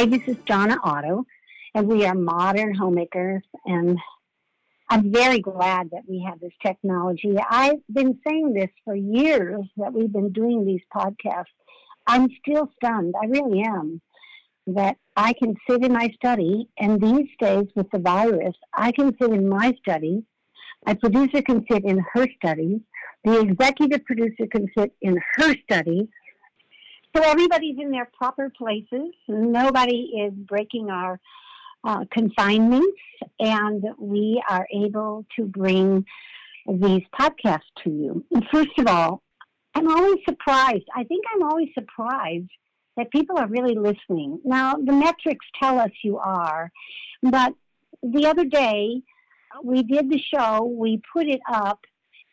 [0.00, 1.26] Hi, this is Donna Otto,
[1.74, 3.42] and we are modern homemakers.
[3.66, 3.98] And
[4.88, 7.36] I'm very glad that we have this technology.
[7.50, 11.52] I've been saying this for years that we've been doing these podcasts.
[12.06, 13.14] I'm still stunned.
[13.22, 14.00] I really am.
[14.68, 19.14] That I can sit in my study, and these days with the virus, I can
[19.20, 20.24] sit in my study.
[20.86, 22.80] My producer can sit in her study.
[23.24, 26.08] The executive producer can sit in her study
[27.16, 29.12] so everybody's in their proper places.
[29.28, 31.20] Nobody is breaking our
[31.82, 33.00] uh, confinements,
[33.38, 36.04] and we are able to bring
[36.66, 38.24] these podcasts to you.
[38.52, 39.22] First of all,
[39.74, 40.84] I'm always surprised.
[40.94, 42.50] I think I'm always surprised
[42.96, 44.40] that people are really listening.
[44.44, 46.70] Now, the metrics tell us you are,
[47.22, 47.54] but
[48.02, 49.02] the other day
[49.64, 51.80] we did the show, we put it up,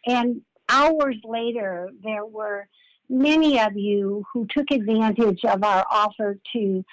[0.06, 2.68] and hours later there were
[3.10, 6.86] many of you who took advantage of our offer to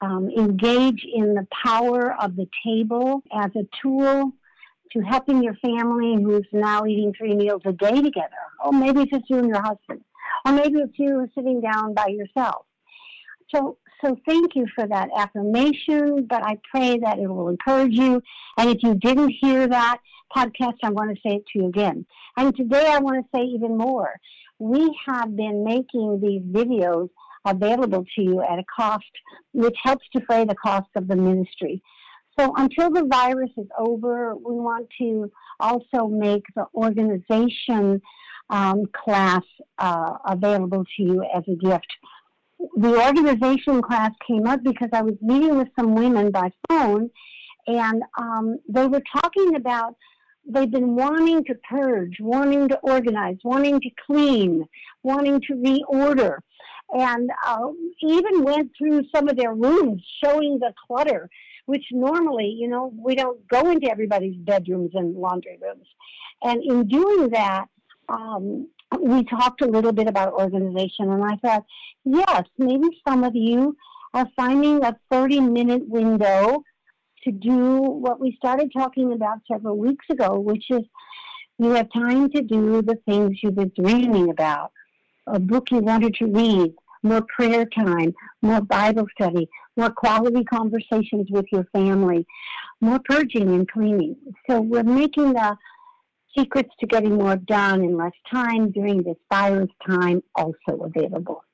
[0.00, 4.32] um, engage in the power of the table as a tool
[4.92, 8.28] to helping your family who's now eating three meals a day together.
[8.64, 10.02] Or maybe it's just you and your husband.
[10.44, 12.66] Or maybe it's you sitting down by yourself.
[13.54, 18.22] So, so thank you for that affirmation, but I pray that it will encourage you.
[18.58, 19.98] And if you didn't hear that
[20.34, 22.04] podcast, I want to say it to you again.
[22.36, 24.18] And today I want to say even more
[24.62, 27.08] we have been making these videos
[27.44, 29.10] available to you at a cost
[29.52, 31.82] which helps defray the cost of the ministry.
[32.38, 38.00] So until the virus is over, we want to also make the organization
[38.50, 39.42] um, class
[39.78, 41.92] uh, available to you as a gift.
[42.76, 47.10] The organization class came up because I was meeting with some women by phone,
[47.66, 49.96] and um, they were talking about
[50.46, 54.66] they've been wanting to purge, wanting to organize, wanting to clean,
[55.02, 56.38] wanting to reorder,
[56.92, 57.68] and uh,
[58.02, 61.28] even went through some of their rooms showing the clutter,
[61.66, 65.86] which normally, you know, we don't go into everybody's bedrooms and laundry rooms.
[66.42, 67.66] And in doing that,
[68.08, 68.68] um,
[69.00, 71.64] we talked a little bit about organization, and I thought,
[72.04, 73.76] yes, maybe some of you
[74.12, 76.62] are finding a 30 minute window
[77.24, 80.82] to do what we started talking about several weeks ago, which is
[81.58, 84.72] you have time to do the things you've been dreaming about.
[85.26, 91.28] A book you wanted to read, more prayer time, more Bible study, more quality conversations
[91.30, 92.26] with your family,
[92.80, 94.16] more purging and cleaning.
[94.48, 95.56] So we're making the
[96.36, 101.44] secrets to getting more done in less time during this virus time also available.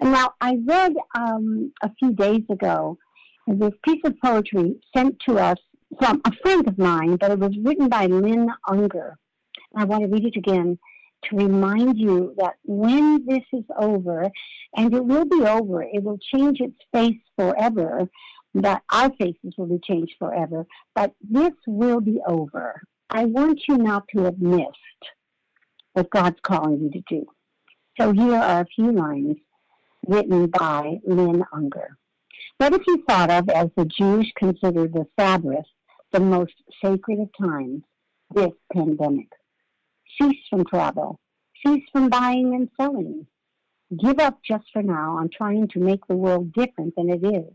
[0.00, 2.98] And now I read um, a few days ago
[3.46, 5.58] this piece of poetry sent to us
[5.98, 9.14] from a friend of mine, but it was written by Lynn Ungar.
[9.74, 10.78] I want to read it again
[11.24, 14.30] to remind you that when this is over,
[14.76, 18.08] and it will be over, it will change its face forever,
[18.54, 22.82] that our faces will be changed forever, but this will be over.
[23.10, 24.68] I want you not to have missed
[25.92, 27.26] what God's calling you to do.
[28.00, 29.36] So here are a few lines
[30.06, 31.96] written by Lynn Ungar.
[32.58, 35.66] What if you thought of as the Jews considered the Sabbath
[36.12, 36.54] the most
[36.84, 37.82] sacred of times,
[38.34, 39.28] this pandemic?
[40.20, 41.18] Cease from travel.
[41.64, 43.26] Cease from buying and selling.
[44.00, 47.52] Give up just for now on trying to make the world different than it is.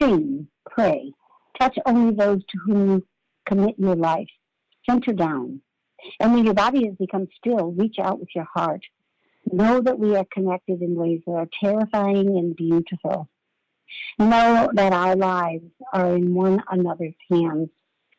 [0.00, 1.12] Sing, pray,
[1.60, 3.06] touch only those to whom you
[3.46, 4.30] commit your life.
[4.88, 5.60] Center down.
[6.20, 8.82] And when your body has become still, reach out with your heart.
[9.50, 13.28] Know that we are connected in ways that are terrifying and beautiful.
[14.18, 17.70] Know that our lives are in one another's hands.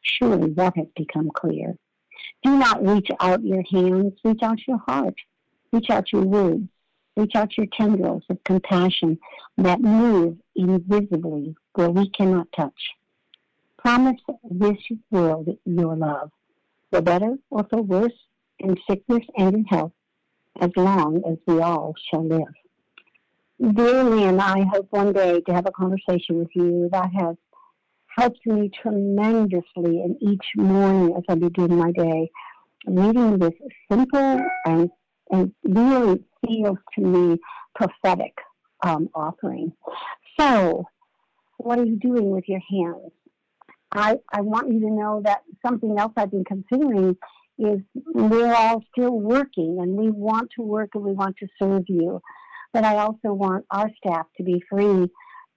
[0.01, 1.77] Surely that has become clear.
[2.43, 5.15] Do not reach out your hands, reach out your heart,
[5.71, 6.67] reach out your words,
[7.15, 9.17] reach out your tendrils of compassion
[9.57, 12.91] that move invisibly where we cannot touch.
[13.77, 14.77] Promise this
[15.11, 16.31] world your love,
[16.89, 18.13] for better or for worse,
[18.59, 19.91] in sickness and in health,
[20.59, 22.53] as long as we all shall live.
[23.61, 27.35] Dearly, and I hope one day to have a conversation with you that has
[28.17, 32.29] helped me tremendously in each morning as I begin my day.
[32.87, 33.53] Reading this
[33.91, 34.89] simple and,
[35.31, 37.37] and really feels to me
[37.75, 38.33] prophetic
[38.83, 39.71] um, offering.
[40.39, 40.85] So,
[41.57, 43.11] what are you doing with your hands?
[43.91, 47.15] I, I want you to know that something else I've been considering
[47.59, 47.79] is
[48.13, 52.19] we're all still working and we want to work and we want to serve you
[52.73, 55.09] but I also want our staff to be free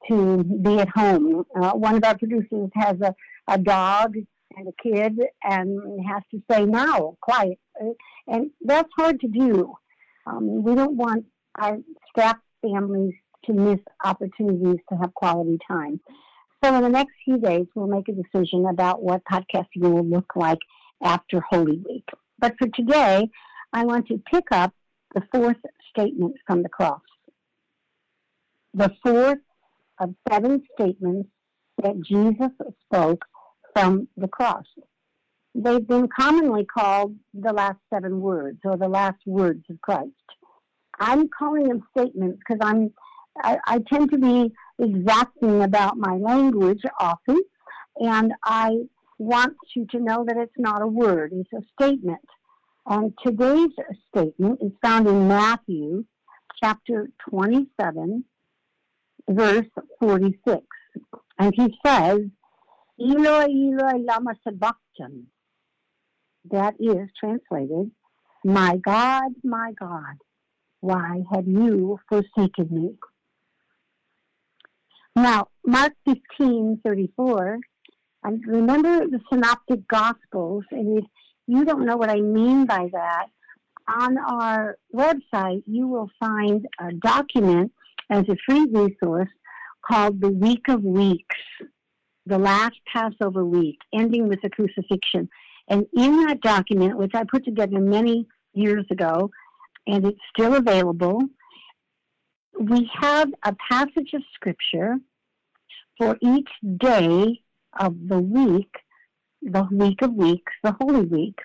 [0.08, 1.44] to be at home.
[1.60, 3.14] Uh, one of our producers has a,
[3.48, 4.14] a dog
[4.56, 7.58] and a kid and has to say now, quiet.
[8.26, 9.74] And that's hard to do.
[10.26, 11.24] Um, we don't want
[11.58, 11.78] our
[12.10, 13.14] staff families
[13.46, 16.00] to miss opportunities to have quality time.
[16.62, 20.32] So in the next few days, we'll make a decision about what podcasting will look
[20.34, 20.58] like
[21.02, 22.08] after Holy Week.
[22.38, 23.28] But for today,
[23.72, 24.72] I want to pick up
[25.14, 25.56] the fourth
[25.96, 27.00] statement from the cross.
[28.74, 29.38] The fourth
[30.00, 31.28] of seven statements
[31.82, 32.50] that Jesus
[32.84, 33.24] spoke
[33.72, 34.64] from the cross.
[35.54, 40.10] They've been commonly called the last seven words or the last words of Christ.
[40.98, 42.92] I'm calling them statements because I'm
[43.42, 47.38] I, I tend to be exacting about my language often,
[47.98, 48.70] and I
[49.18, 52.20] want you to know that it's not a word, it's a statement.
[52.88, 53.70] And today's
[54.08, 56.04] statement is found in Matthew
[56.62, 58.24] chapter 27,
[59.28, 59.66] verse
[59.98, 60.62] 46.
[61.40, 62.20] And he says,
[63.00, 65.24] Eloi, Eloi, lama sabachthani.
[66.52, 67.90] That is translated,
[68.44, 70.18] My God, my God,
[70.80, 72.94] why have you forsaken me?
[75.16, 77.58] Now, Mark 15, 34,
[78.22, 81.02] and remember the Synoptic Gospels, and
[81.46, 83.26] you don't know what I mean by that,
[83.88, 87.72] on our website you will find a document
[88.10, 89.28] as a free resource
[89.86, 91.36] called The Week of Weeks,
[92.24, 95.28] the last Passover week, ending with the crucifixion.
[95.68, 99.30] And in that document, which I put together many years ago,
[99.86, 101.22] and it's still available,
[102.58, 104.96] we have a passage of scripture
[105.98, 106.48] for each
[106.78, 107.40] day
[107.78, 108.74] of the week,
[109.46, 111.38] the week of weeks, the Holy Week.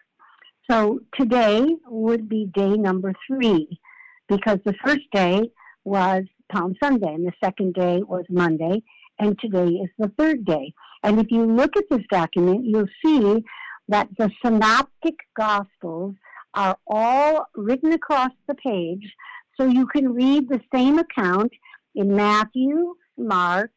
[0.69, 3.79] So today would be day number three,
[4.27, 5.51] because the first day
[5.85, 8.81] was Palm Sunday, and the second day was Monday,
[9.19, 10.73] and today is the third day.
[11.03, 13.43] And if you look at this document, you'll see
[13.87, 16.15] that the synoptic gospels
[16.53, 19.13] are all written across the page,
[19.59, 21.51] so you can read the same account
[21.93, 23.71] in Matthew, Mark,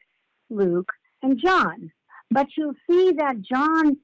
[0.49, 0.91] Luke,
[1.21, 1.91] and John.
[2.31, 3.97] But you'll see that John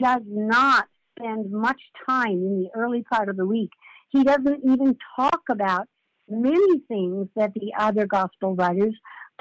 [0.00, 0.86] does not
[1.18, 3.70] spend much time in the early part of the week.
[4.10, 5.88] He doesn't even talk about
[6.28, 8.94] many things that the other gospel writers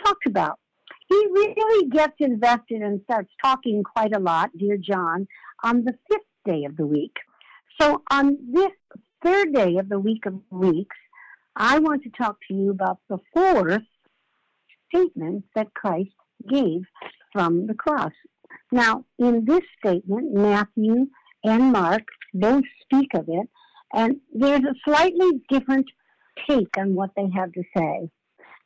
[0.04, 0.60] talked about.
[1.08, 5.28] He really gets invested and starts talking quite a lot, dear John,
[5.64, 7.16] on the fifth day of the week.
[7.80, 8.72] So on this
[9.24, 10.96] third day of the week of weeks,
[11.56, 13.84] I want to talk to you about the fourth
[14.90, 16.12] statement that Christ
[16.50, 16.82] gave
[17.32, 18.12] from the cross.
[18.76, 21.08] Now, in this statement, Matthew
[21.46, 23.48] and Mark both speak of it,
[23.94, 25.86] and there's a slightly different
[26.46, 28.10] take on what they have to say.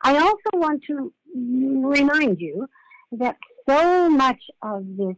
[0.02, 2.66] I also want to remind you
[3.12, 3.36] that
[3.70, 5.16] so much of this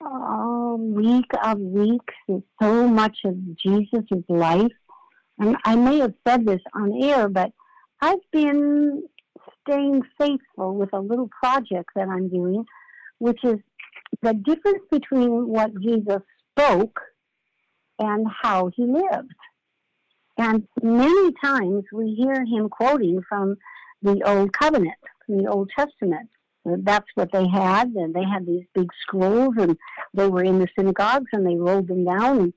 [0.00, 4.76] uh, week of weeks is so much of Jesus' life.
[5.40, 7.50] And I may have said this on air, but
[8.00, 9.02] I've been
[9.62, 12.64] staying faithful with a little project that I'm doing,
[13.18, 13.56] which is
[14.22, 16.22] the difference between what Jesus
[16.52, 17.00] spoke
[17.98, 19.32] and how he lived.
[20.38, 23.56] And many times we hear him quoting from
[24.02, 26.28] the Old Covenant, from the Old Testament.
[26.64, 29.76] That's what they had, and they had these big scrolls, and
[30.14, 32.52] they were in the synagogues, and they rolled them down and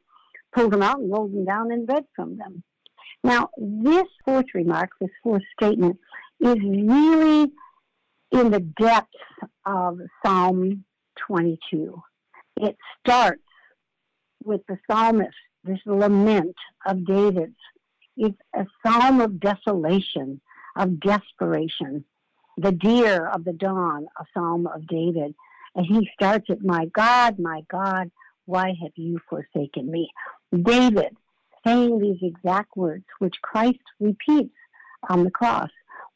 [0.51, 2.63] pulled them out and rolled them down and read from them.
[3.23, 5.97] Now, this fourth remark, this fourth statement,
[6.39, 7.51] is really
[8.31, 9.09] in the depths
[9.65, 10.83] of Psalm
[11.27, 12.01] 22.
[12.57, 13.41] It starts
[14.43, 16.55] with the psalmist, this lament
[16.85, 17.55] of David's.
[18.17, 20.41] It's a psalm of desolation,
[20.75, 22.05] of desperation.
[22.57, 25.33] The deer of the dawn, a psalm of David.
[25.75, 28.11] And he starts it, My God, my God,
[28.45, 30.09] why have you forsaken me?
[30.51, 31.15] David
[31.65, 34.55] saying these exact words, which Christ repeats
[35.09, 35.69] on the cross.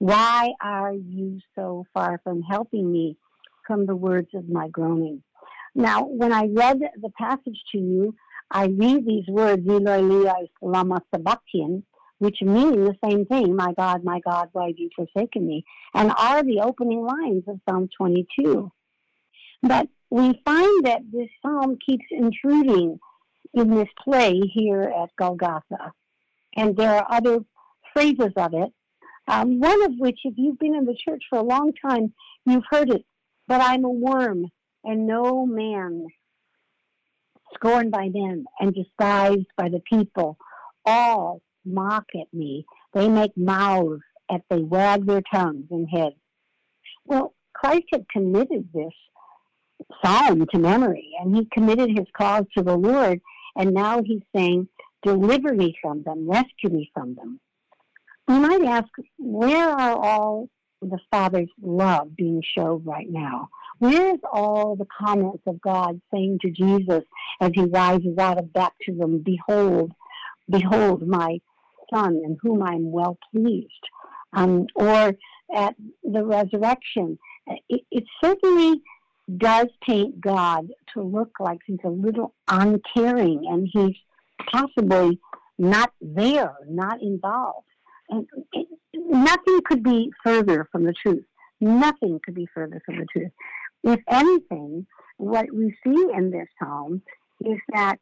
[0.04, 3.16] Why are you so far from helping me
[3.66, 5.24] Come the words of my groaning?
[5.76, 8.14] Now, when I read the passage to you,
[8.52, 11.00] I read these words, Eloi, Eloi, lama
[12.18, 15.64] which mean the same thing, my God, my God, why have you forsaken me?
[15.94, 18.70] And are the opening lines of Psalm 22.
[19.62, 23.00] But we find that this psalm keeps intruding
[23.54, 25.94] in this play here at Golgotha.
[26.58, 27.40] And there are other
[27.94, 28.74] phrases of it
[29.28, 32.14] um, one of which, if you've been in the church for a long time,
[32.46, 33.06] you've heard it.
[33.48, 34.46] But I'm a worm
[34.84, 36.08] and no man,
[37.56, 40.38] scorned by men and despised by the people.
[40.86, 42.66] All mock at me.
[42.94, 46.16] They make mouths at they wag their tongues and heads.
[47.06, 48.94] Well, Christ had committed this
[50.04, 53.22] psalm to memory, and he committed his cause to the Lord,
[53.56, 54.68] and now he's saying,
[55.04, 57.40] Deliver me from them, rescue me from them.
[58.28, 58.88] We might ask,
[59.18, 60.50] where are all
[60.82, 63.50] the Father's love being showed right now?
[63.80, 67.04] Where is all the comments of God saying to Jesus
[67.42, 69.92] as he rises out of baptism, Behold,
[70.50, 71.40] behold my
[71.94, 73.70] Son in whom I am well pleased?
[74.34, 75.14] Um, or
[75.54, 77.20] at the resurrection,
[77.70, 78.82] it, it certainly
[79.38, 83.96] does paint God to look like he's a little uncaring and he's
[84.52, 85.20] possibly
[85.58, 87.68] not there, not involved.
[88.10, 91.26] Nothing could be further from the truth.
[91.60, 93.32] Nothing could be further from the truth.
[93.84, 94.86] If anything,
[95.18, 97.02] what we see in this psalm
[97.42, 97.98] is that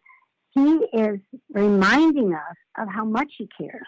[0.52, 3.88] he is reminding us of how much he cares.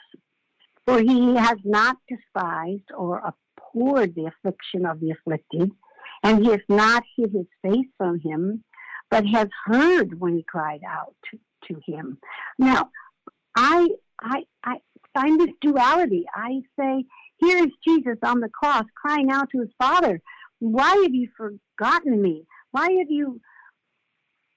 [0.86, 5.72] For he has not despised or abhorred the affliction of the afflicted,
[6.24, 8.64] and he has not hid his face from him,
[9.10, 12.18] but has heard when he cried out to, to him.
[12.60, 12.90] Now,
[13.56, 13.90] I,
[14.22, 14.78] I, I
[15.14, 16.26] find this duality.
[16.34, 17.06] I say,
[17.38, 20.22] here is Jesus on the cross crying out to his Father,
[20.60, 22.46] Why have you forgotten me?
[22.72, 23.42] Why have you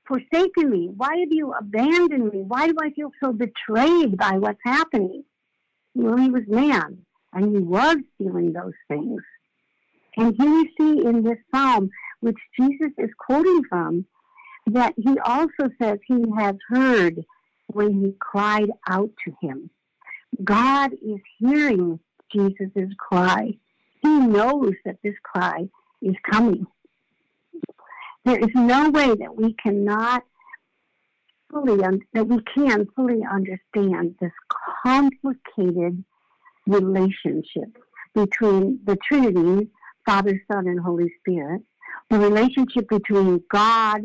[0.07, 0.91] forsaken me?
[0.97, 2.43] Why have you abandoned me?
[2.47, 5.25] Why do I feel so betrayed by what's happening?
[5.95, 6.99] Well, he was man,
[7.33, 9.23] and he was feeling those things.
[10.17, 14.07] And here we see in this psalm, which Jesus is quoting from,
[14.67, 17.25] that he also says he has heard
[17.67, 19.71] when he cried out to him.
[20.45, 21.99] God is hearing
[22.33, 23.57] Jesus' cry.
[24.03, 25.69] He knows that this cry
[26.03, 26.67] is coming.
[28.25, 30.23] There is no way that we cannot
[31.51, 34.33] fully un- that we can fully understand this
[34.85, 36.05] complicated
[36.67, 37.77] relationship
[38.15, 39.69] between the Trinity
[40.05, 41.63] Father, Son, and Holy Spirit,
[42.11, 44.03] the relationship between God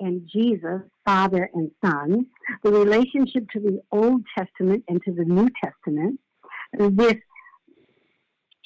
[0.00, 2.26] and Jesus, Father and Son,
[2.62, 6.18] the relationship to the Old Testament and to the New Testament.
[6.78, 7.16] This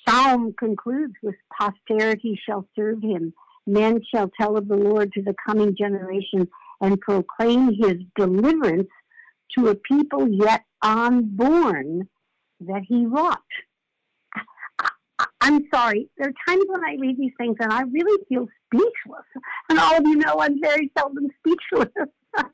[0.08, 3.32] psalm concludes with posterity shall serve him.
[3.66, 6.48] Men shall tell of the Lord to the coming generation
[6.80, 8.90] and proclaim his deliverance
[9.56, 12.08] to a people yet unborn
[12.60, 13.40] that he wrought.
[15.44, 16.08] I'm sorry.
[16.16, 19.26] There are times when I read these things and I really feel speechless.
[19.68, 21.92] And all of you know I'm very seldom speechless.
[22.34, 22.48] but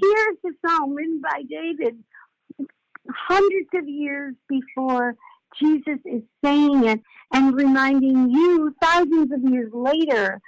[0.00, 1.98] here's the psalm written by David
[3.10, 5.16] hundreds of years before
[5.60, 7.00] Jesus is saying it
[7.32, 10.40] and reminding you thousands of years later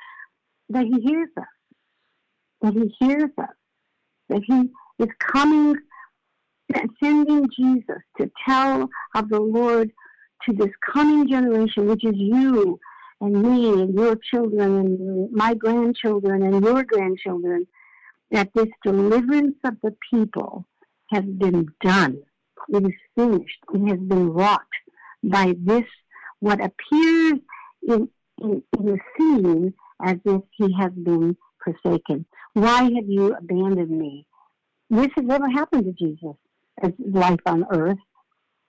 [0.69, 1.45] that he hears us,
[2.63, 3.49] that he hears us,
[4.29, 5.75] that he is coming,
[7.03, 9.91] sending Jesus to tell of the Lord
[10.47, 12.79] to this coming generation, which is you
[13.21, 17.67] and me and your children and my grandchildren and your grandchildren,
[18.31, 20.65] that this deliverance of the people
[21.11, 22.23] has been done.
[22.69, 23.59] It is finished.
[23.75, 24.61] It has been wrought
[25.23, 25.85] by this,
[26.41, 27.41] what appears
[27.87, 28.09] in,
[28.43, 32.25] in, in the scene as if he has been forsaken.
[32.53, 34.27] Why have you abandoned me?
[34.91, 36.37] This has never happened to Jesus
[36.83, 37.99] as life on earth.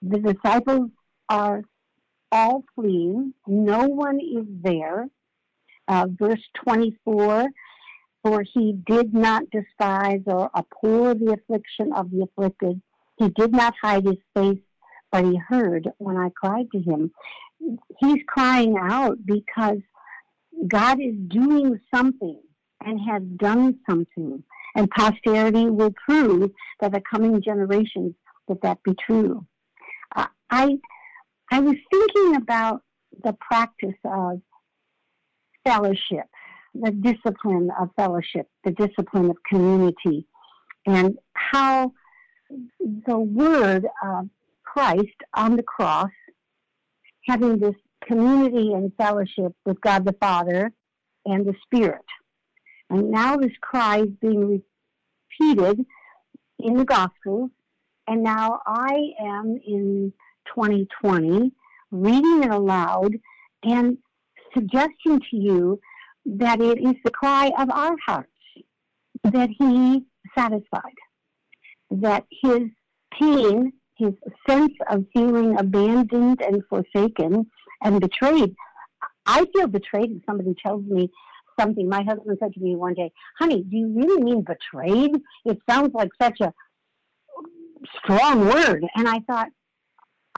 [0.01, 0.89] The disciples
[1.29, 1.63] are
[2.31, 3.33] all fleeing.
[3.47, 5.07] No one is there.
[5.87, 7.47] Uh, verse 24
[8.23, 12.81] For he did not despise or abhor the affliction of the afflicted.
[13.17, 14.59] He did not hide his face,
[15.11, 17.11] but he heard when I cried to him.
[17.99, 19.79] He's crying out because
[20.67, 22.39] God is doing something
[22.81, 24.43] and has done something,
[24.75, 28.13] and posterity will prove that the coming generations
[28.47, 29.45] that that be true.
[30.15, 30.79] Uh, I
[31.51, 32.81] I was thinking about
[33.23, 34.41] the practice of
[35.65, 36.25] fellowship,
[36.73, 40.25] the discipline of fellowship, the discipline of community,
[40.85, 41.93] and how
[43.07, 44.29] the word of
[44.63, 46.11] Christ on the cross,
[47.27, 47.75] having this
[48.05, 50.71] community and fellowship with God the Father
[51.25, 52.05] and the Spirit.
[52.89, 54.61] And now this cry is being
[55.41, 55.85] repeated
[56.59, 57.49] in the Gospels,
[58.07, 60.13] and now I am in
[60.53, 61.51] 2020,
[61.91, 63.13] reading it aloud
[63.63, 63.97] and
[64.53, 65.79] suggesting to you
[66.25, 68.29] that it is the cry of our hearts
[69.23, 70.03] that he
[70.37, 70.95] satisfied,
[71.91, 72.61] that his
[73.19, 74.13] pain, his
[74.47, 77.45] sense of feeling abandoned and forsaken
[77.83, 78.55] and betrayed.
[79.25, 81.09] I feel betrayed if somebody tells me
[81.59, 81.87] something.
[81.87, 85.11] My husband said to me one day, honey, do you really mean betrayed?
[85.45, 86.53] It sounds like such a
[87.97, 88.85] strong word.
[88.95, 89.49] And I thought,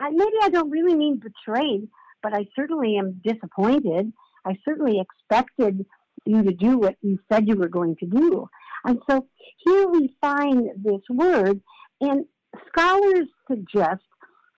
[0.02, 1.88] I, maybe I don't really mean betrayed,
[2.24, 4.12] but I certainly am disappointed.
[4.46, 5.86] I certainly expected
[6.26, 8.50] you to do what you said you were going to do.
[8.84, 9.28] And so
[9.64, 11.62] here we find this word,
[12.00, 12.26] and
[12.68, 14.02] scholars suggest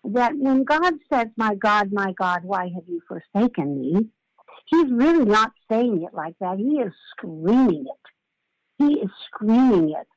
[0.06, 4.10] that when God says, My God, my God, why have you forsaken me?
[4.66, 6.58] He's really not saying it like that.
[6.58, 8.84] He is screaming it.
[8.84, 10.08] He is screaming it.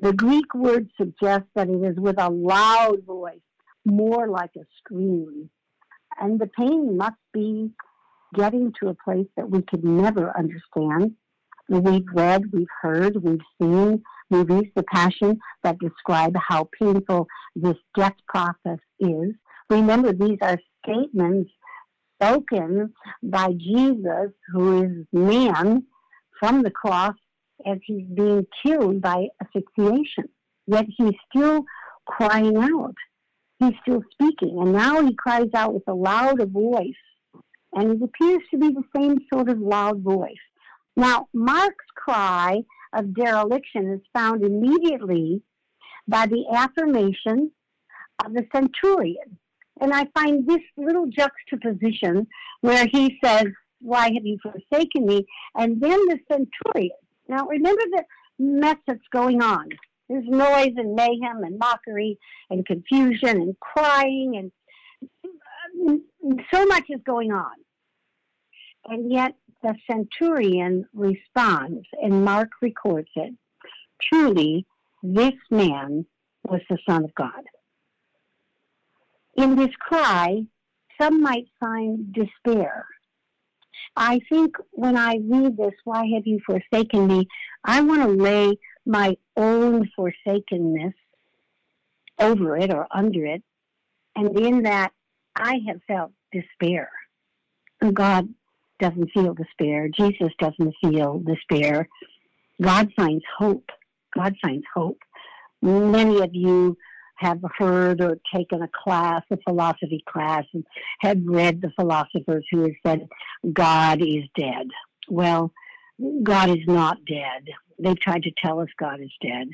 [0.00, 3.40] The Greek word suggests that it is with a loud voice,
[3.84, 5.50] more like a scream.
[6.20, 7.70] And the pain must be
[8.34, 11.12] getting to a place that we could never understand.
[11.68, 17.26] We've read, we've heard, we've seen movies, The Passion, that describe how painful
[17.56, 19.32] this death process is.
[19.70, 21.50] Remember, these are statements
[22.20, 25.84] spoken by Jesus, who is man,
[26.38, 27.14] from the cross
[27.66, 30.28] as he's being killed by asphyxiation.
[30.66, 31.64] Yet he's still
[32.06, 32.94] crying out.
[33.58, 34.58] He's still speaking.
[34.60, 36.92] And now he cries out with a louder voice.
[37.72, 40.34] And it appears to be the same sort of loud voice.
[40.96, 45.42] Now, Mark's cry of dereliction is found immediately
[46.06, 47.50] by the affirmation
[48.24, 49.38] of the centurion.
[49.80, 52.28] And I find this little juxtaposition
[52.60, 53.46] where he says,
[53.80, 55.26] Why have you forsaken me?
[55.56, 56.96] And then the centurion.
[57.28, 58.04] Now, remember the
[58.38, 59.68] mess that's going on.
[60.08, 62.18] There's noise and mayhem and mockery
[62.50, 64.52] and confusion and crying and
[65.88, 66.04] um,
[66.52, 67.54] so much is going on.
[68.86, 73.32] And yet the centurion responds, and Mark records it.
[74.00, 74.66] Truly,
[75.02, 76.04] this man
[76.44, 77.42] was the Son of God.
[79.36, 80.42] In this cry,
[81.00, 82.86] some might find despair.
[83.96, 87.26] I think when I read this, Why have you forsaken me?
[87.64, 90.94] I want to lay my own forsakenness
[92.18, 93.42] over it or under it.
[94.16, 94.92] And in that,
[95.36, 96.90] I have felt despair.
[97.92, 98.28] God
[98.78, 99.88] doesn't feel despair.
[99.88, 101.88] Jesus doesn't feel despair.
[102.60, 103.70] God finds hope.
[104.16, 104.98] God finds hope.
[105.60, 106.76] Many of you
[107.16, 110.64] have heard or taken a class, a philosophy class, and
[111.00, 113.08] have read the philosophers who have said
[113.52, 114.68] God is dead.
[115.08, 115.52] Well,
[116.22, 117.44] God is not dead.
[117.78, 119.48] They've tried to tell us God is dead.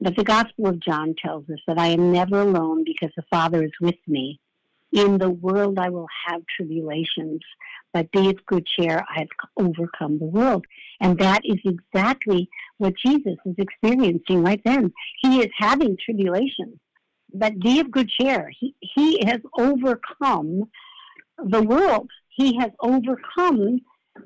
[0.00, 3.64] But the Gospel of John tells us that I am never alone because the Father
[3.64, 4.40] is with me.
[4.92, 7.40] In the world I will have tribulations,
[7.92, 10.64] but be of good cheer, I have overcome the world.
[11.00, 14.92] And that is exactly what Jesus is experiencing right then.
[15.20, 16.78] He is having tribulations,
[17.34, 18.50] but be of good cheer.
[18.58, 20.70] He, he has overcome
[21.36, 22.08] the world.
[22.28, 23.80] He has overcome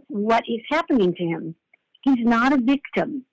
[0.09, 1.57] what is happening to him.
[2.03, 3.25] He's not a victim.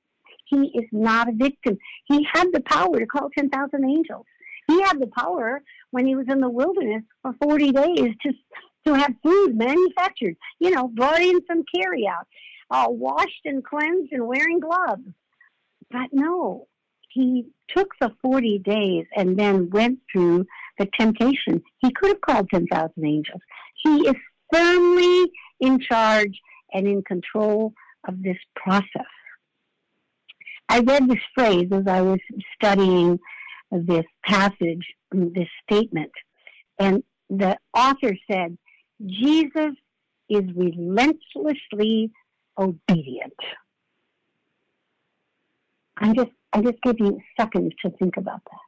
[0.46, 1.78] He is not a victim.
[2.06, 4.26] He had the power to call 10,000 angels.
[4.68, 8.34] He had the power when he was in the wilderness for 40 days to,
[8.86, 12.26] to have food manufactured, you know, brought in from carryout,
[12.70, 15.04] uh, washed and cleansed and wearing gloves.
[15.92, 16.68] But no,
[17.10, 20.46] he took the 40 days and then went through
[20.78, 21.64] the temptation.
[21.80, 23.42] He could have called 10,000 angels.
[23.84, 24.16] He is
[24.54, 26.40] firmly in charge
[26.72, 27.74] and in control
[28.10, 29.10] of this process.
[30.68, 32.20] I read this phrase as I was
[32.56, 33.20] studying
[33.72, 36.12] this passage, this statement,
[36.78, 38.58] and the author said,
[39.06, 39.74] Jesus
[40.30, 42.12] is relentlessly
[42.58, 43.34] obedient.
[45.98, 48.60] I just I just give you seconds to think about that.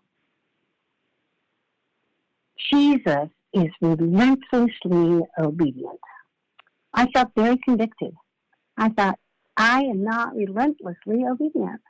[2.71, 5.99] Jesus is relentlessly obedient.
[6.93, 8.13] I felt very convicted.
[8.77, 9.17] I thought,
[9.61, 11.81] I am not relentlessly obedient.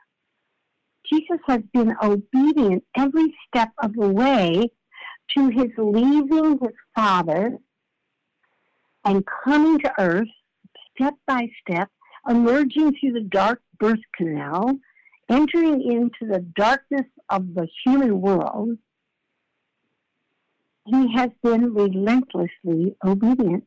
[1.10, 4.70] Jesus has been obedient every step of the way
[5.34, 7.56] to his leaving his father
[9.06, 10.28] and coming to earth
[10.94, 11.88] step by step,
[12.28, 14.78] emerging through the dark birth canal,
[15.30, 18.76] entering into the darkness of the human world.
[20.84, 23.64] He has been relentlessly obedient.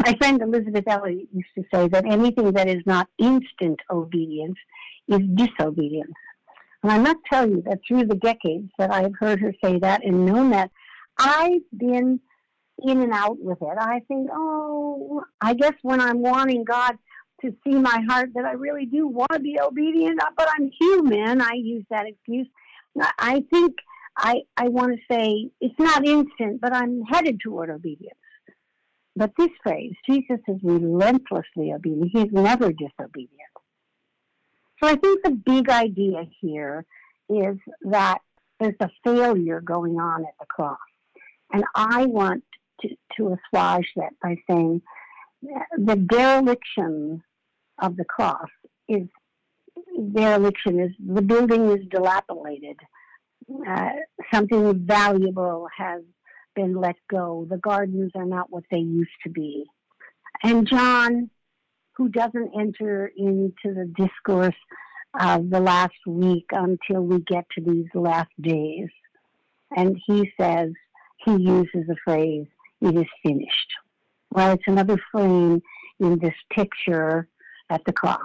[0.00, 4.56] My friend Elisabeth Elliot used to say that anything that is not instant obedience
[5.08, 6.14] is disobedience.
[6.82, 9.78] And I must tell you that through the decades that I have heard her say
[9.80, 10.70] that and known that,
[11.18, 12.20] I've been
[12.82, 13.78] in and out with it.
[13.78, 16.96] I think, oh, I guess when I'm wanting God
[17.42, 21.40] to see my heart that I really do want to be obedient, but I'm human,
[21.40, 22.46] I use that excuse.
[23.18, 23.74] I think
[24.16, 28.18] I, I want to say it's not instant, but I'm headed toward obedience.
[29.14, 32.10] But this phrase, Jesus is relentlessly obedient.
[32.12, 33.30] He's never disobedient.
[34.82, 36.84] So I think the big idea here
[37.28, 38.18] is that
[38.58, 40.78] there's a failure going on at the cross.
[41.52, 42.44] And I want
[42.80, 44.82] to, to assuage that by saying
[45.76, 47.22] the dereliction
[47.80, 48.48] of the cross
[48.88, 49.08] is
[50.12, 52.78] dereliction is the building is dilapidated.
[53.68, 53.90] Uh,
[54.32, 56.02] something valuable has
[56.54, 57.46] been let go.
[57.48, 59.64] The gardens are not what they used to be.
[60.42, 61.30] And John,
[61.96, 64.56] who doesn't enter into the discourse
[65.18, 68.88] of the last week until we get to these last days,
[69.76, 70.72] and he says,
[71.24, 72.46] he uses the phrase,
[72.80, 73.72] it is finished.
[74.30, 75.62] Well, it's another frame
[76.00, 77.28] in this picture
[77.70, 78.18] at the cross.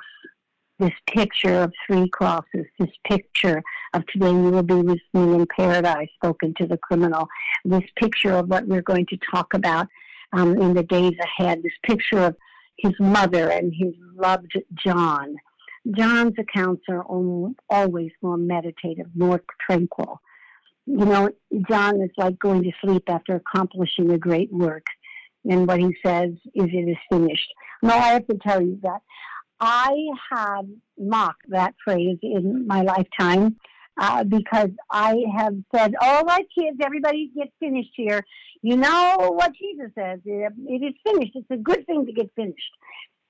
[0.79, 3.63] This picture of three crosses, this picture
[3.95, 7.27] of today you will be with me in paradise, spoken to the criminal,
[7.65, 9.87] this picture of what we're going to talk about
[10.33, 12.35] um, in the days ahead, this picture of
[12.77, 14.53] his mother and his loved
[14.85, 15.37] John.
[15.95, 17.03] John's accounts are
[17.69, 20.21] always more meditative, more tranquil.
[20.85, 21.29] You know,
[21.69, 24.85] John is like going to sleep after accomplishing a great work.
[25.49, 27.51] And what he says is, it is finished.
[27.81, 29.01] No, I have to tell you that
[29.59, 29.95] I
[30.31, 30.65] have
[30.97, 33.57] mocked that phrase in my lifetime
[33.99, 38.23] uh, because I have said, all right, kids, everybody get finished here.
[38.61, 40.19] You know what Jesus says.
[40.25, 41.31] It is finished.
[41.35, 42.71] It's a good thing to get finished.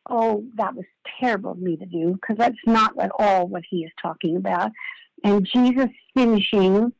[0.09, 0.85] Oh, that was
[1.19, 4.71] terrible of me to do because that's not at all what he is talking about.
[5.23, 6.93] And Jesus finishing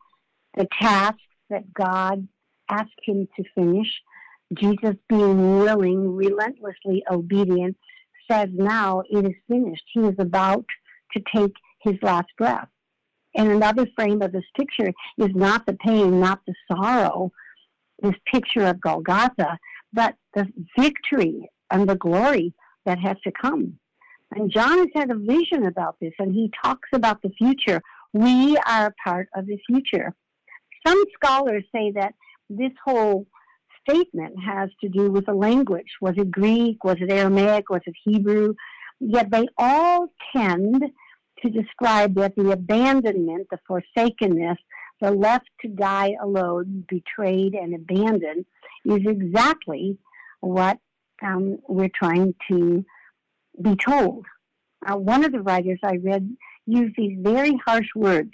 [0.56, 2.28] the task that God
[2.70, 3.88] asked him to finish,
[4.54, 7.78] Jesus being willing, relentlessly obedient,
[8.30, 9.84] says now it is finished.
[9.94, 10.66] He is about
[11.14, 12.68] to take his last breath.
[13.36, 17.32] And another frame of this picture is not the pain, not the sorrow,
[18.02, 19.58] this picture of Golgotha,
[19.94, 22.54] but the victory and the glory
[22.86, 23.78] that has to come.
[24.32, 27.82] And John has had a vision about this, and he talks about the future.
[28.14, 30.14] We are a part of the future.
[30.86, 32.14] Some scholars say that
[32.50, 33.28] this whole
[33.88, 35.88] statement has to do with the language.
[36.02, 36.84] Was it Greek?
[36.84, 37.70] Was it Aramaic?
[37.70, 38.54] Was it Hebrew?
[39.00, 40.84] Yet they all tend
[41.44, 44.58] to describe that the abandonment, the forsakenness,
[45.02, 48.46] the left to die alone, betrayed and abandoned,
[48.86, 49.98] is exactly
[50.40, 50.80] what
[51.22, 52.84] um, we're trying to
[53.62, 54.26] be told.
[54.86, 58.32] Uh, one of the writers I read used these very harsh words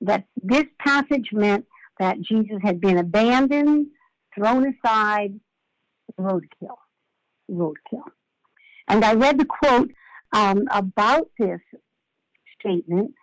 [0.00, 1.64] that this passage meant
[1.98, 3.86] that Jesus had been abandoned,
[4.36, 5.38] thrown aside,
[6.18, 6.76] roadkill,
[7.50, 8.04] roadkill.
[8.88, 9.90] And I read the quote
[10.32, 11.60] um, about this
[12.60, 13.14] statement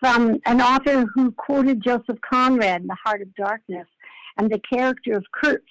[0.00, 3.86] from an author who quoted Joseph Conrad in The Heart of Darkness
[4.36, 5.64] and the character of Kurtz,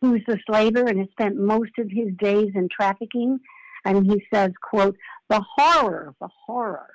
[0.00, 3.38] who's a slaver and has spent most of his days in trafficking.
[3.84, 4.96] And he says, quote,
[5.28, 6.88] the horror, the horror.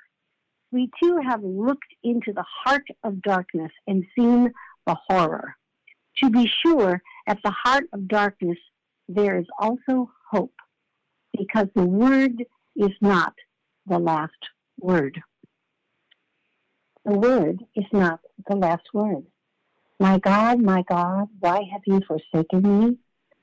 [0.71, 4.51] We too have looked into the heart of darkness and seen
[4.87, 5.55] the horror.
[6.21, 8.57] To be sure, at the heart of darkness,
[9.07, 10.53] there is also hope,
[11.37, 12.43] because the word
[12.75, 13.33] is not
[13.87, 14.31] the last
[14.79, 15.21] word.
[17.05, 19.25] The word is not the last word.
[19.99, 22.97] My God, my God, why have you forsaken me?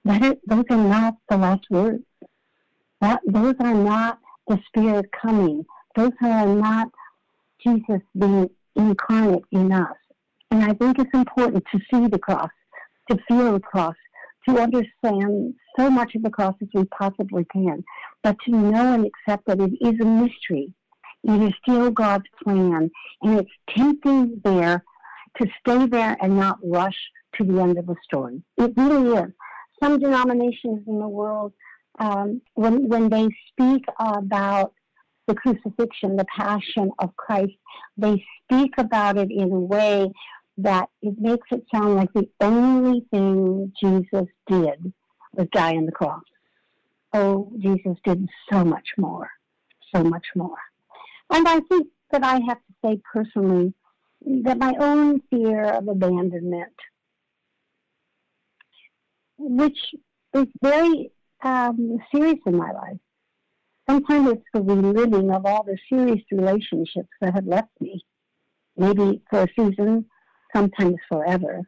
[0.05, 2.05] That those are not the last words.
[3.01, 5.65] That, those are not the Spirit coming.
[5.97, 6.89] Those are not
[7.63, 9.97] Jesus being incarnate in us.
[10.51, 12.51] And I think it's important to see the cross,
[13.11, 13.97] to feel the cross,
[14.49, 17.85] to understand so much of the cross as we possibly can,
[18.23, 20.73] but to know and accept that it is a mystery
[21.25, 22.91] it is still God's plan,
[23.23, 24.83] and it's tempting there
[25.41, 26.97] to stay there and not rush
[27.37, 28.43] to the end of the story.
[28.57, 29.31] It really is.
[29.83, 31.53] Some denominations in the world,
[31.99, 34.73] um, when when they speak about
[35.27, 37.53] the crucifixion, the passion of Christ,
[37.97, 40.11] they speak about it in a way
[40.63, 44.93] that it makes it sound like the only thing Jesus did
[45.33, 46.23] was die on the cross.
[47.13, 49.29] Oh, Jesus did so much more,
[49.95, 50.59] so much more.
[51.31, 53.73] And I think that I have to say personally
[54.43, 56.75] that my own fear of abandonment,
[59.39, 59.79] which
[60.35, 61.11] is very
[61.43, 62.99] um, serious in my life,
[63.89, 68.05] sometimes it's the reliving of all the serious relationships that have left me,
[68.77, 70.05] maybe for a season,
[70.55, 71.63] sometimes forever.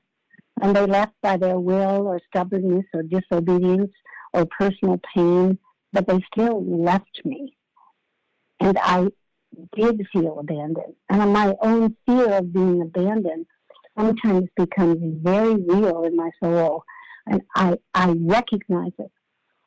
[0.60, 3.90] And they left by their will or stubbornness or disobedience
[4.32, 5.58] or personal pain,
[5.92, 7.56] but they still left me.
[8.60, 9.08] And I
[9.76, 10.94] did feel abandoned.
[11.08, 13.46] And my own fear of being abandoned
[13.98, 16.84] sometimes becomes very real in my soul.
[17.26, 19.10] And I, I recognize it.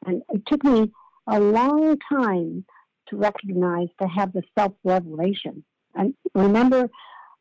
[0.06, 0.91] And it took me
[1.28, 2.65] a long time
[3.08, 5.63] to recognize, to have the self revelation.
[5.93, 6.89] And remember,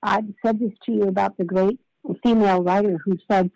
[0.05, 1.81] I've said this to you about the great
[2.23, 3.51] female writer who said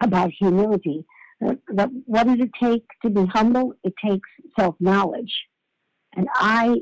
[0.00, 1.04] about humility
[1.44, 3.74] uh, that what does it take to be humble?
[3.82, 5.32] It takes self knowledge.
[6.16, 6.76] And I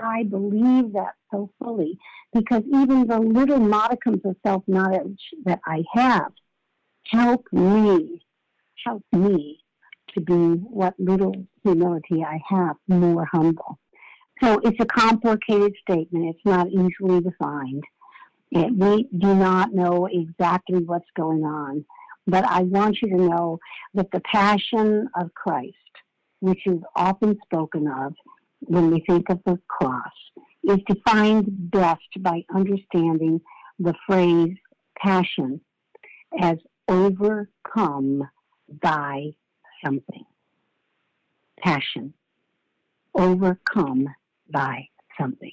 [0.00, 1.98] I believe that so fully
[2.32, 6.32] because even the little modicums of self knowledge that I have
[7.08, 8.24] help me,
[8.84, 9.62] help me
[10.14, 13.78] to be what little humility I have, more humble.
[14.42, 16.34] So it's a complicated statement.
[16.34, 17.84] It's not easily defined.
[18.50, 21.84] It, we do not know exactly what's going on.
[22.26, 23.58] But I want you to know
[23.94, 25.74] that the passion of Christ,
[26.40, 28.14] which is often spoken of
[28.60, 30.12] when we think of the cross,
[30.64, 33.40] is defined best by understanding
[33.78, 34.56] the phrase
[34.96, 35.60] passion
[36.40, 36.56] as
[36.88, 38.28] overcome
[38.82, 39.30] by
[39.84, 40.24] something.
[41.62, 42.12] Passion.
[43.14, 44.08] Overcome
[44.50, 45.52] by something.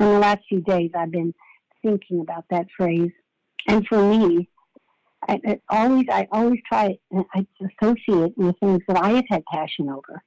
[0.00, 1.34] In the last few days, I've been
[1.82, 3.12] thinking about that phrase.
[3.68, 4.48] And for me,
[5.28, 6.98] I, I always, I always try,
[7.34, 10.22] I associate with things that I have had passion over.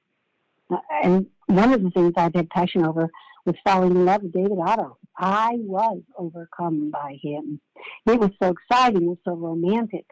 [0.70, 3.10] Uh, and one of the things I've had passion over
[3.44, 4.96] was falling in love with David Otto.
[5.18, 7.60] I was overcome by him.
[8.06, 10.06] It was so exciting and so romantic.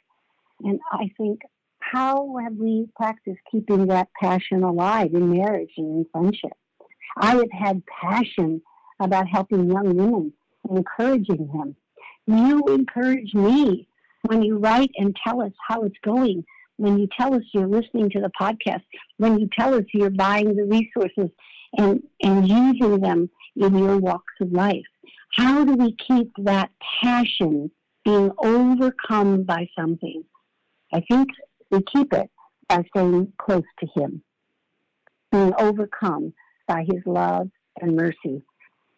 [0.64, 1.40] And I think,
[1.78, 6.52] how have we practiced keeping that passion alive in marriage and in friendship?
[7.16, 8.62] I have had passion
[9.00, 10.32] about helping young women,
[10.68, 11.76] and encouraging them.
[12.26, 13.88] You encourage me
[14.22, 16.44] when you write and tell us how it's going,
[16.76, 18.82] when you tell us you're listening to the podcast,
[19.18, 21.30] when you tell us you're buying the resources
[21.76, 24.84] and, and using them in your walks of life.
[25.34, 26.70] How do we keep that
[27.02, 27.70] passion
[28.04, 30.24] being overcome by something?
[30.92, 31.28] I think
[31.70, 32.30] we keep it
[32.68, 34.22] by staying close to Him,
[35.30, 36.34] being overcome
[36.68, 37.48] by His love
[37.80, 38.42] and mercy,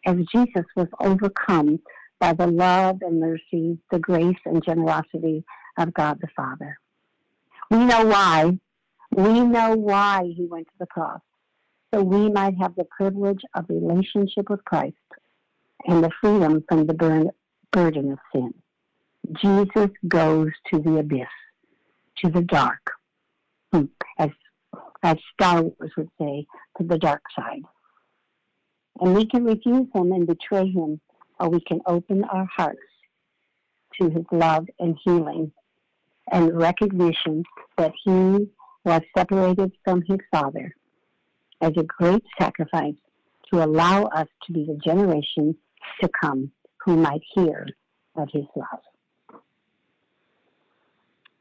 [0.05, 1.79] as Jesus was overcome
[2.19, 5.43] by the love and mercy, the grace and generosity
[5.77, 6.77] of God the Father.
[7.69, 8.57] We know why.
[9.11, 11.21] We know why he went to the cross.
[11.93, 14.95] So we might have the privilege of relationship with Christ
[15.85, 18.53] and the freedom from the burden, of sin.
[19.41, 21.27] Jesus goes to the abyss,
[22.23, 22.91] to the dark,
[23.73, 23.85] hmm,
[24.17, 24.29] as,
[25.03, 26.45] as Star Wars would say,
[26.77, 27.63] to the dark side.
[28.99, 30.99] And we can refuse him and betray him
[31.39, 32.79] or we can open our hearts
[33.99, 35.51] to his love and healing
[36.31, 37.43] and recognition
[37.77, 38.49] that he
[38.83, 40.73] was separated from his father
[41.61, 42.95] as a great sacrifice
[43.51, 45.55] to allow us to be the generation
[46.01, 46.51] to come
[46.83, 47.67] who might hear
[48.15, 49.41] of his love.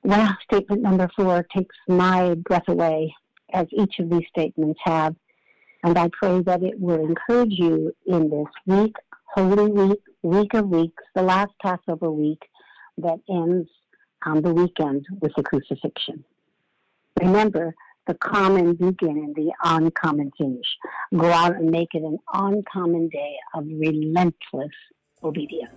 [0.03, 3.15] Well, statement number four takes my breath away,
[3.53, 5.15] as each of these statements have.
[5.85, 8.97] And I pray that it will encourage you in this week
[9.35, 12.41] Holy Week, week of weeks, the last Passover week
[12.97, 13.69] that ends
[14.25, 16.25] on the weekend with the crucifixion.
[17.21, 17.75] Remember,
[18.07, 20.67] the common begin and the uncommon finish.
[21.15, 24.73] Go out and make it an uncommon day of relentless
[25.23, 25.73] obedience.